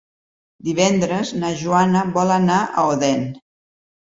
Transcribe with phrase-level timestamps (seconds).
[0.69, 3.23] Divendres na Joana vol anar a Odèn.